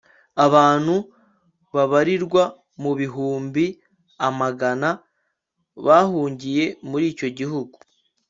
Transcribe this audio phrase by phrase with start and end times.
[0.45, 0.95] abantu
[1.73, 2.43] babariwa
[2.81, 3.65] mu bihumbi
[4.27, 4.89] amagana
[5.85, 7.77] bahungiye muri icyo gihugu